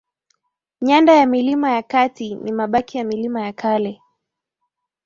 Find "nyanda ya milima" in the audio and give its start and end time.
0.81-1.71